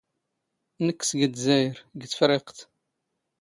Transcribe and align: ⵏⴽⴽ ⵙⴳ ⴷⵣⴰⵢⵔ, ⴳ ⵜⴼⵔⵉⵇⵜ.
ⵏⴽⴽ 0.85 1.01
ⵙⴳ 1.09 1.21
ⴷⵣⴰⵢⵔ, 1.33 1.75
ⴳ 2.01 2.03
ⵜⴼⵔⵉⵇⵜ. 2.09 2.57